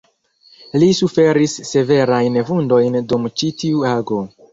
[0.83, 4.19] Li suferis severajn vundojn dum ĉi tiu ago.